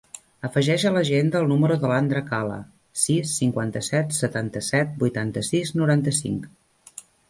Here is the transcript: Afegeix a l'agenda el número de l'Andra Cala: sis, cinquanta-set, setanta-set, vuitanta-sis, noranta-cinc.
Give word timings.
Afegeix 0.47 0.85
a 0.89 0.91
l'agenda 0.95 1.41
el 1.45 1.49
número 1.51 1.77
de 1.83 1.91
l'Andra 1.91 2.23
Cala: 2.31 2.57
sis, 3.03 3.37
cinquanta-set, 3.43 4.19
setanta-set, 4.25 5.01
vuitanta-sis, 5.07 5.79
noranta-cinc. 5.83 6.55